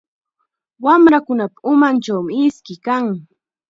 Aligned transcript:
Wamrakunapa 0.85 1.59
umanchawmi 1.71 2.33
iski 2.45 2.75
kan. 2.85 3.05